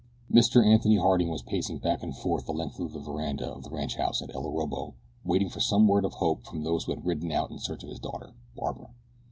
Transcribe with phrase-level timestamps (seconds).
[0.33, 0.65] MR.
[0.65, 4.23] ANTHONY HARDING was pacing back and forth the length of the veranda of the ranchhouse
[4.23, 7.51] at El Orobo waiting for some word of hope from those who had ridden out
[7.51, 8.89] in search of his daughter, Barbara.